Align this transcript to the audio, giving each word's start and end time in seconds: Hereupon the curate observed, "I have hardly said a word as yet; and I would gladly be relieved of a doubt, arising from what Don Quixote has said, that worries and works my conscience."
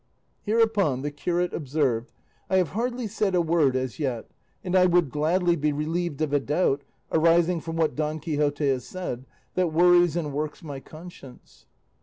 Hereupon 0.41 1.03
the 1.03 1.11
curate 1.11 1.53
observed, 1.53 2.11
"I 2.49 2.55
have 2.57 2.69
hardly 2.69 3.05
said 3.05 3.35
a 3.35 3.39
word 3.43 3.75
as 3.75 3.99
yet; 3.99 4.27
and 4.63 4.75
I 4.75 4.87
would 4.87 5.11
gladly 5.11 5.55
be 5.55 5.71
relieved 5.71 6.23
of 6.23 6.33
a 6.33 6.39
doubt, 6.39 6.81
arising 7.11 7.61
from 7.61 7.75
what 7.75 7.93
Don 7.95 8.19
Quixote 8.19 8.67
has 8.67 8.83
said, 8.83 9.25
that 9.53 9.71
worries 9.71 10.15
and 10.15 10.33
works 10.33 10.63
my 10.63 10.79
conscience." 10.79 11.67